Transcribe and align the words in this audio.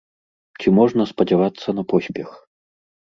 Ці 0.61 0.67
можна 0.77 1.07
спадзявацца 1.11 1.77
на 1.81 1.85
поспех? 1.93 2.29